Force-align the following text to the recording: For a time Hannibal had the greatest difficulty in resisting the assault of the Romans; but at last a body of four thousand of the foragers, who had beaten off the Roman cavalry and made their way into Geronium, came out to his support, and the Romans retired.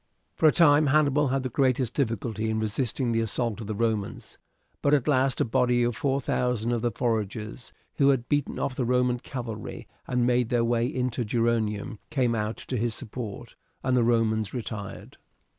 For 0.33 0.47
a 0.47 0.51
time 0.51 0.87
Hannibal 0.87 1.27
had 1.27 1.43
the 1.43 1.49
greatest 1.49 1.93
difficulty 1.93 2.49
in 2.49 2.59
resisting 2.59 3.11
the 3.11 3.19
assault 3.19 3.61
of 3.61 3.67
the 3.67 3.75
Romans; 3.75 4.39
but 4.81 4.95
at 4.95 5.07
last 5.07 5.39
a 5.39 5.45
body 5.45 5.83
of 5.83 5.95
four 5.95 6.19
thousand 6.19 6.71
of 6.71 6.81
the 6.81 6.89
foragers, 6.89 7.71
who 7.97 8.09
had 8.09 8.27
beaten 8.27 8.57
off 8.57 8.73
the 8.73 8.83
Roman 8.83 9.19
cavalry 9.19 9.87
and 10.07 10.25
made 10.25 10.49
their 10.49 10.65
way 10.65 10.87
into 10.87 11.23
Geronium, 11.23 11.99
came 12.09 12.33
out 12.33 12.57
to 12.57 12.77
his 12.77 12.95
support, 12.95 13.53
and 13.83 13.95
the 13.95 14.01
Romans 14.03 14.55
retired. 14.55 15.17